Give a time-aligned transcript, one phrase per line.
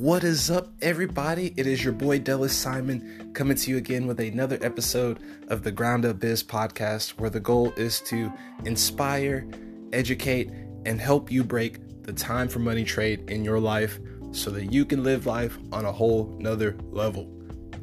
[0.00, 1.52] What is up, everybody?
[1.58, 5.18] It is your boy Dallas Simon coming to you again with another episode
[5.48, 8.32] of the Ground Up Biz podcast, where the goal is to
[8.64, 9.46] inspire,
[9.92, 10.50] educate,
[10.86, 13.98] and help you break the time for money trade in your life
[14.32, 17.30] so that you can live life on a whole nother level.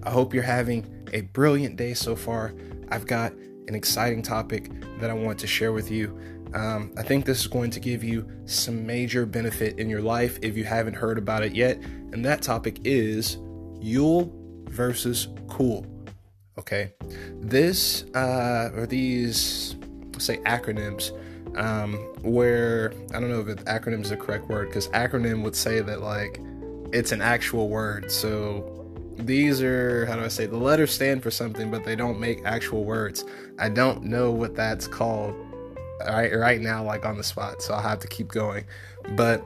[0.01, 2.51] I hope you're having a brilliant day so far.
[2.89, 3.31] I've got
[3.67, 6.17] an exciting topic that I want to share with you.
[6.53, 10.39] Um, I think this is going to give you some major benefit in your life
[10.41, 11.77] if you haven't heard about it yet.
[11.77, 13.37] And that topic is
[13.79, 14.31] Yule
[14.69, 15.85] versus Cool.
[16.57, 16.93] Okay.
[17.39, 19.75] This, uh, or these,
[20.17, 21.11] say acronyms,
[21.57, 25.81] um, where I don't know if acronym is the correct word because acronym would say
[25.81, 26.39] that like
[26.93, 28.11] it's an actual word.
[28.11, 28.73] So
[29.17, 32.45] these are how do I say the letters stand for something, but they don't make
[32.45, 33.25] actual words.
[33.59, 35.35] I don't know what that's called
[36.05, 37.61] right right now, like on the spot.
[37.61, 38.65] So I'll have to keep going.
[39.15, 39.43] But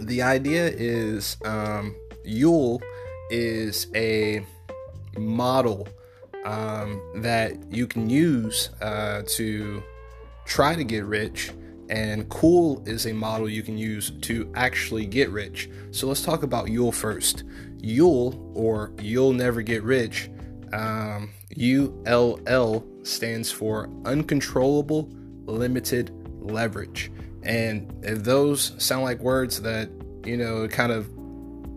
[0.00, 2.82] the idea is um, Yule
[3.30, 4.44] is a
[5.18, 5.88] model
[6.44, 9.82] um, that you can use uh, to
[10.44, 11.52] try to get rich.
[11.88, 15.70] And cool is a model you can use to actually get rich.
[15.92, 17.44] So let's talk about Yule first.
[17.78, 20.28] Yule, or You'll Never Get Rich,
[20.72, 25.08] um, ULL stands for Uncontrollable
[25.46, 27.10] Limited Leverage.
[27.42, 29.88] And if those sound like words that,
[30.24, 31.08] you know, kind of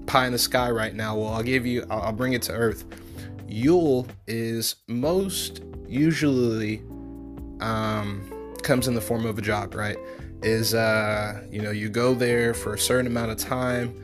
[0.08, 2.86] pie in the sky right now, well, I'll give you, I'll, bring it to earth.
[3.47, 6.80] Yule is most usually
[7.62, 9.97] um, comes in the form of a job, right?
[10.42, 13.95] Is uh, you know you go there for a certain amount of time.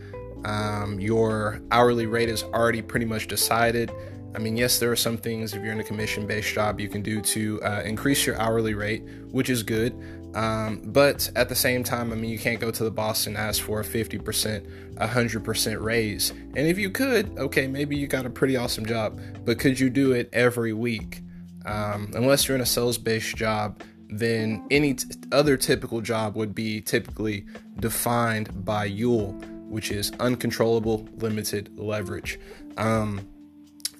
[0.44, 3.92] Um, your hourly rate is already pretty much decided.
[4.36, 6.90] I mean, yes, there are some things if you're in a commission based job you
[6.90, 9.94] can do to uh, increase your hourly rate, which is good.
[10.36, 13.38] Um, but at the same time, I mean, you can't go to the boss and
[13.38, 16.32] ask for a 50%, 100% raise.
[16.32, 19.90] And if you could, okay, maybe you got a pretty awesome job, but could you
[19.90, 21.22] do it every week?
[21.66, 26.54] Um, unless you're in a sales based job, then any t- other typical job would
[26.54, 27.46] be typically
[27.80, 29.32] defined by Yule,
[29.70, 32.40] which is uncontrollable limited leverage.
[32.78, 33.28] Um,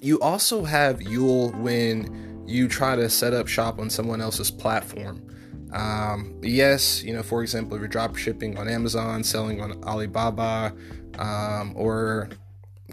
[0.06, 5.20] you also have Yule when you try to set up shop on someone else's platform.
[5.72, 10.72] Um, yes, you know, for example, if you're drop shipping on Amazon, selling on Alibaba,
[11.18, 12.28] um, or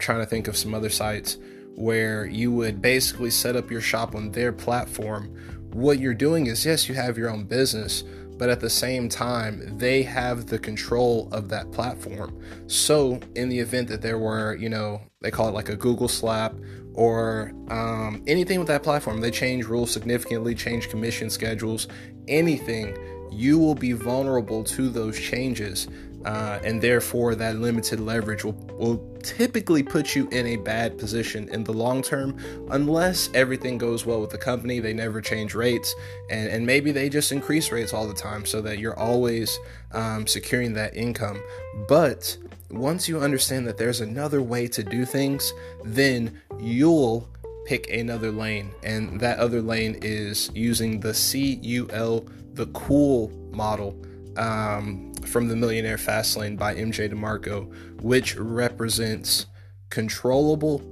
[0.00, 1.38] trying to think of some other sites
[1.76, 5.36] where you would basically set up your shop on their platform
[5.74, 8.04] what you're doing is yes, you have your own business,
[8.36, 12.40] but at the same time, they have the control of that platform.
[12.66, 16.08] So, in the event that there were, you know, they call it like a Google
[16.08, 16.54] slap
[16.94, 21.88] or um, anything with that platform, they change rules significantly, change commission schedules,
[22.28, 22.96] anything,
[23.30, 25.88] you will be vulnerable to those changes
[26.24, 31.48] uh, and therefore that limited leverage will, will typically put you in a bad position
[31.50, 32.38] in the long term.
[32.70, 35.94] Unless everything goes well with the company they never change rates
[36.30, 39.58] and, and maybe they just increase rates all the time so that you're always
[39.92, 41.40] um, securing that income.
[41.88, 42.36] But
[42.70, 45.52] once you understand that there's another way to do things
[45.84, 47.28] then you'll
[47.66, 53.96] pick another lane and that other lane is using the cul the cool model
[54.36, 59.46] um, from the Millionaire Fastlane by MJ DeMarco, which represents
[59.90, 60.82] controllable,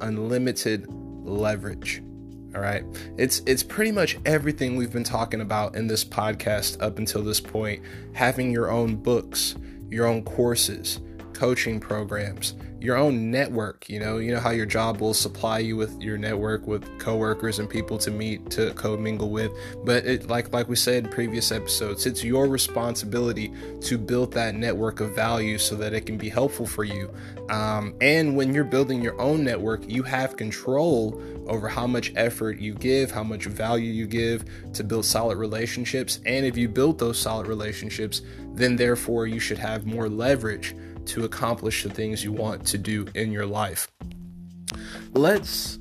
[0.00, 2.02] unlimited leverage.
[2.54, 2.84] All right.
[3.16, 7.40] It's it's pretty much everything we've been talking about in this podcast up until this
[7.40, 7.82] point.
[8.12, 9.56] Having your own books,
[9.88, 11.00] your own courses,
[11.32, 13.88] coaching programs, your own network.
[13.88, 17.60] You know, you know how your job will supply you with your network with coworkers
[17.60, 19.52] and people to meet to co-mingle with.
[19.84, 24.56] But it, like like we said in previous episodes, it's your responsibility to build that
[24.56, 27.12] network of value so that it can be helpful for you.
[27.50, 32.58] Um, and when you're building your own network, you have control over how much effort
[32.58, 36.20] you give, how much value you give to build solid relationships.
[36.26, 38.22] And if you build those solid relationships,
[38.54, 40.74] then therefore you should have more leverage
[41.06, 43.88] to accomplish the things you want to do in your life.
[45.12, 45.78] Let's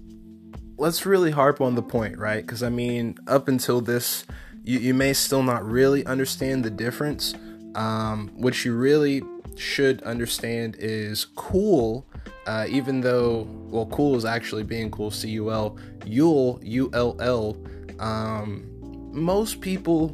[0.78, 2.42] let's really harp on the point, right?
[2.42, 4.26] Because I mean, up until this,
[4.64, 7.34] you, you may still not really understand the difference.
[7.76, 9.22] Um, what you really
[9.56, 12.06] should understand is cool,
[12.48, 17.16] uh, even though, well, cool is actually being cool, C U L, Yule, U L
[17.20, 17.58] L.
[18.00, 18.68] Um,
[19.14, 20.10] most people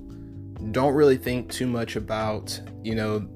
[0.72, 3.28] don't really think too much about, you know,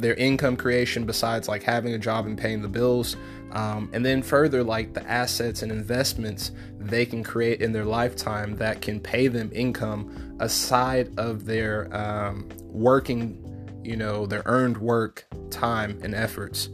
[0.00, 3.16] their income creation besides like having a job and paying the bills.
[3.52, 8.56] Um, and then further, like the assets and investments they can create in their lifetime
[8.56, 13.42] that can pay them income aside of their um, working,
[13.82, 16.68] you know, their earned work, time, and efforts.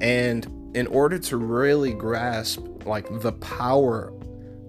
[0.00, 4.12] And in order to really grasp like the power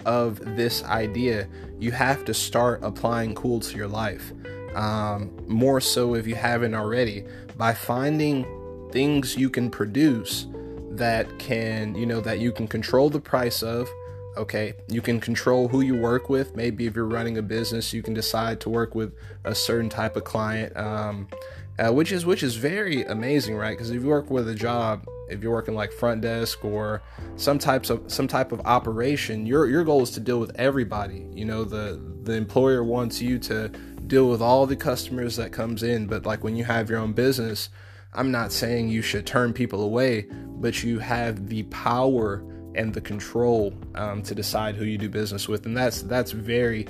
[0.06, 1.48] of this idea,
[1.78, 4.32] you have to start applying cool to your life.
[4.76, 7.26] Um, more so if you haven't already,
[7.58, 8.46] by finding
[8.92, 10.48] things you can produce
[10.92, 13.90] that can, you know, that you can control the price of.
[14.38, 16.56] Okay, you can control who you work with.
[16.56, 19.14] Maybe if you're running a business, you can decide to work with
[19.44, 21.28] a certain type of client, um,
[21.78, 23.72] uh, which is which is very amazing, right?
[23.72, 27.02] Because if you work with a job, if you're working like front desk or
[27.36, 31.28] some types of some type of operation, your your goal is to deal with everybody.
[31.34, 33.72] You know, the the employer wants you to
[34.10, 37.14] deal with all the customers that comes in, but like when you have your own
[37.14, 37.70] business,
[38.14, 42.44] I'm not saying you should turn people away, but you have the power
[42.76, 46.88] and the control um, to decide who you do business with, and that's that's very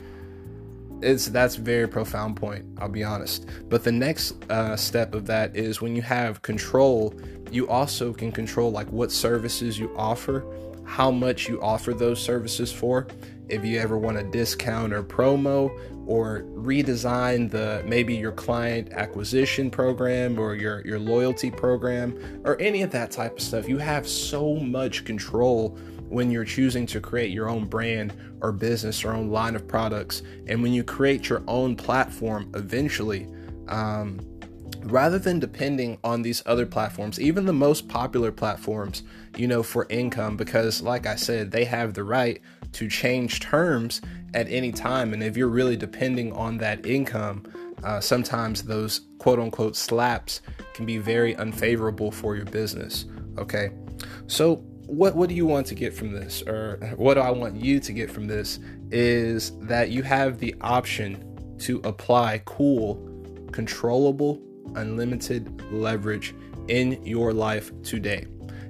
[1.02, 3.46] it's that's very profound point i'll be honest.
[3.70, 7.14] But the next uh, step of that is when you have control
[7.52, 10.44] you also can control like what services you offer
[10.90, 13.08] how much you offer those services for.
[13.48, 15.70] If you ever want a discount or promo
[16.10, 22.82] or redesign the maybe your client acquisition program or your your loyalty program or any
[22.82, 23.70] of that type of stuff.
[23.70, 25.78] You have so much control
[26.10, 30.24] when you're choosing to create your own brand or business or own line of products.
[30.48, 33.28] And when you create your own platform eventually
[33.68, 34.20] um,
[34.82, 39.04] rather than depending on these other platforms even the most popular platforms
[39.36, 42.42] you know for income because like i said they have the right
[42.74, 44.02] to change terms
[44.34, 45.14] at any time.
[45.14, 47.44] And if you're really depending on that income
[47.84, 50.42] uh, sometimes those quote unquote slaps
[50.74, 53.06] can be very unfavorable for your business
[53.40, 53.70] okay?
[54.28, 56.44] So what what do you want to get from this?
[56.46, 58.60] Or what do I want you to get from this
[58.92, 61.26] is that you have the option
[61.60, 63.06] to apply cool
[63.52, 64.42] controllable
[64.76, 66.36] unlimited leverage
[66.68, 68.28] in your life today.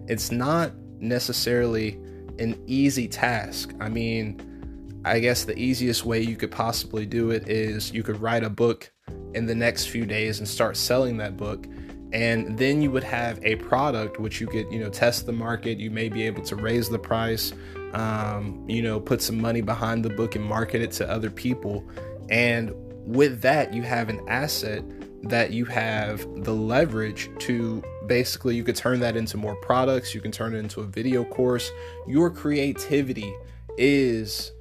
[0.08, 2.00] It's not necessarily
[2.40, 3.74] an easy task.
[3.80, 8.20] I mean, I guess the easiest way you could possibly do it is you could
[8.22, 8.92] write a book
[9.34, 11.68] in the next few days and start selling that book.
[12.12, 15.78] And then you would have a product which you could you know test the market.
[15.78, 17.54] You may be able to raise the price
[17.94, 21.88] um, you know put some money behind the book and market it to other people.
[22.30, 22.74] And
[23.06, 24.84] with that you have an asset
[25.24, 30.22] that you have the leverage to basically you could turn that into more products you
[30.22, 31.72] can turn it into a video course
[32.08, 33.34] your creativity
[33.78, 34.52] is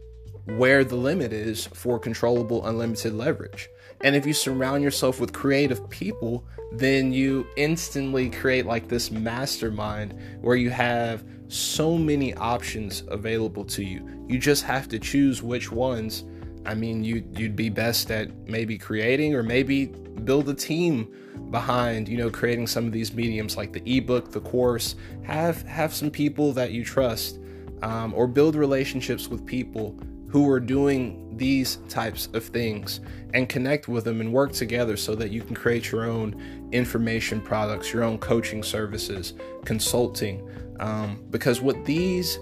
[0.56, 3.68] where the limit is for controllable unlimited leverage
[4.02, 10.18] and if you surround yourself with creative people, then you instantly create like this mastermind
[10.40, 14.24] where you have so many options available to you.
[14.28, 16.24] You just have to choose which ones.
[16.68, 21.10] I mean, you you'd be best at maybe creating or maybe build a team
[21.50, 24.94] behind, you know, creating some of these mediums like the ebook, the course.
[25.22, 27.38] Have have some people that you trust,
[27.80, 29.98] um, or build relationships with people
[30.28, 33.00] who are doing these types of things
[33.32, 37.40] and connect with them and work together so that you can create your own information
[37.40, 39.32] products, your own coaching services,
[39.64, 40.46] consulting.
[40.80, 42.38] Um, because what these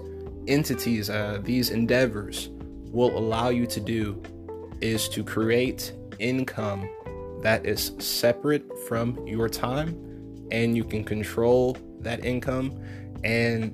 [0.47, 2.49] entities, uh, these endeavors
[2.91, 4.21] will allow you to do
[4.81, 6.89] is to create income
[7.41, 9.89] that is separate from your time
[10.51, 12.79] and you can control that income.
[13.23, 13.73] And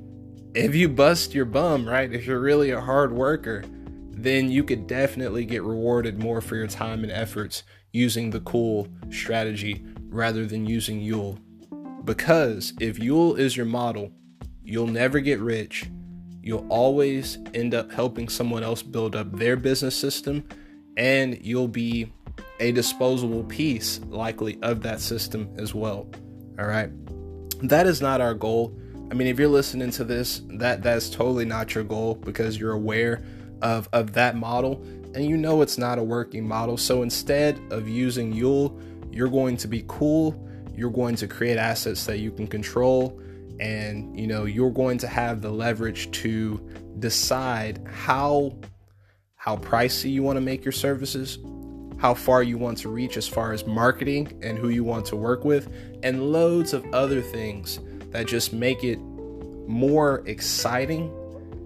[0.56, 3.64] if you bust your bum, right, if you're really a hard worker,
[4.12, 8.88] then you could definitely get rewarded more for your time and efforts using the cool
[9.10, 11.40] strategy rather than using Yule.
[12.04, 14.12] Because if Yule is your model,
[14.64, 15.86] you'll never get rich.
[16.44, 20.48] You'll always end up helping someone else build up their business system,
[20.98, 22.12] and you'll be
[22.60, 26.08] a disposable piece, likely, of that system as well.
[26.60, 26.90] All right.
[27.68, 28.78] That is not our goal.
[29.10, 32.74] I mean, if you're listening to this, that that's totally not your goal because you're
[32.74, 33.24] aware
[33.62, 34.84] of, of that model
[35.16, 36.78] and you know it's not a working model.
[36.78, 38.78] So instead of using Yule,
[39.12, 40.36] you're going to be cool,
[40.76, 43.20] you're going to create assets that you can control,
[43.60, 46.60] and you know, you're going to have the leverage to
[47.00, 48.58] decide how
[49.36, 51.38] how pricey you want to make your services,
[51.98, 55.18] how far you want to reach as far as marketing and who you want to
[55.18, 57.80] work with, and loads of other things
[58.12, 59.00] that just make it
[59.68, 61.12] more exciting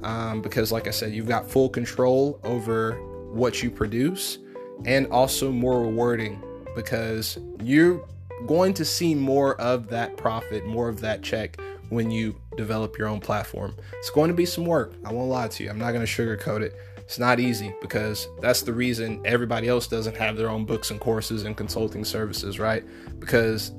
[0.04, 2.94] um, because, like I said, you've got full control over
[3.32, 4.40] what you produce
[4.86, 6.42] and also more rewarding
[6.76, 8.08] because you're
[8.46, 13.08] going to see more of that profit, more of that check when you develop your
[13.08, 13.76] own platform.
[13.94, 14.94] It's going to be some work.
[15.06, 15.70] I won't lie to you.
[15.70, 16.76] I'm not going to sugarcoat it.
[16.98, 21.00] It's not easy because that's the reason everybody else doesn't have their own books and
[21.00, 22.84] courses and consulting services, right?
[23.20, 23.72] Because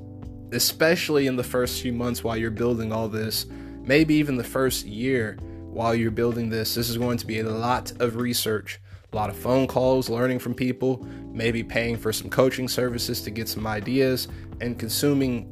[0.51, 3.45] especially in the first few months while you're building all this,
[3.83, 5.37] maybe even the first year
[5.69, 6.73] while you're building this.
[6.73, 8.79] This is going to be a lot of research,
[9.13, 13.29] a lot of phone calls, learning from people, maybe paying for some coaching services to
[13.29, 14.27] get some ideas,
[14.61, 15.47] and consuming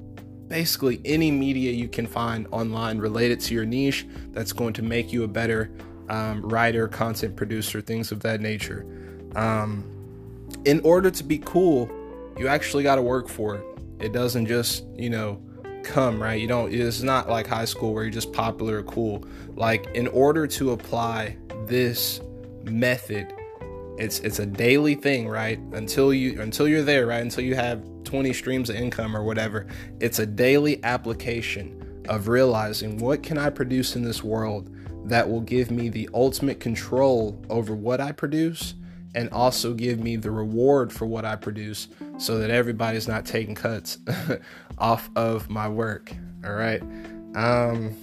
[0.47, 5.11] basically any media you can find online related to your niche that's going to make
[5.11, 5.71] you a better
[6.09, 8.85] um, writer, content producer, things of that nature.
[9.35, 9.83] Um,
[10.65, 11.89] in order to be cool,
[12.37, 13.65] you actually got to work for it.
[13.99, 15.41] It doesn't just, you know,
[15.83, 16.39] come, right?
[16.39, 19.25] You don't, it's not like high school where you're just popular or cool.
[19.55, 22.21] Like, in order to apply this
[22.63, 23.33] method,
[23.97, 25.57] it's it's a daily thing, right?
[25.71, 27.21] Until you until you're there, right?
[27.21, 29.67] Until you have 20 streams of income or whatever.
[29.99, 34.73] It's a daily application of realizing what can I produce in this world
[35.05, 38.73] that will give me the ultimate control over what I produce
[39.13, 41.87] and also give me the reward for what I produce
[42.17, 43.97] so that everybody's not taking cuts
[44.77, 46.11] off of my work.
[46.45, 46.81] All right.
[47.35, 47.95] Um,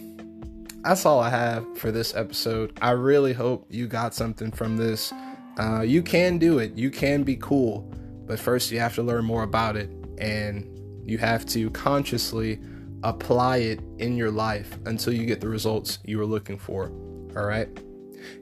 [0.83, 2.77] that's all I have for this episode.
[2.83, 5.13] I really hope you got something from this.
[5.59, 7.89] Uh, you can do it, you can be cool,
[8.27, 10.71] but first you have to learn more about it and
[11.05, 12.59] you have to consciously
[13.03, 16.89] apply it in your life until you get the results you were looking for.
[17.37, 17.69] All right.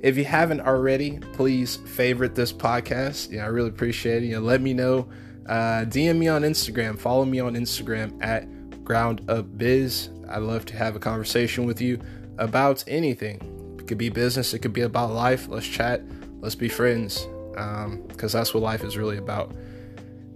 [0.00, 3.32] If you haven't already, please favorite this podcast.
[3.32, 4.26] Yeah, I really appreciate it.
[4.26, 5.08] You know, let me know.
[5.48, 6.98] Uh, DM me on Instagram.
[6.98, 8.46] Follow me on Instagram at
[8.84, 10.10] Ground Up Biz.
[10.28, 12.00] I love to have a conversation with you
[12.38, 13.76] about anything.
[13.78, 14.54] It could be business.
[14.54, 15.48] It could be about life.
[15.48, 16.02] Let's chat.
[16.40, 17.26] Let's be friends.
[17.50, 19.52] Because um, that's what life is really about.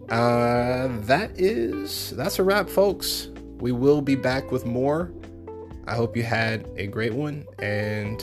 [0.08, 3.28] Uh, that is that's a wrap, folks.
[3.58, 5.12] We will be back with more.
[5.86, 8.20] I hope you had a great one and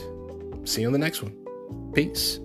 [0.64, 1.36] see you on the next one.
[1.94, 2.40] Peace.